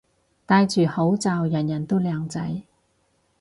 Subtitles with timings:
[0.47, 2.63] 戴住口罩人人都靚仔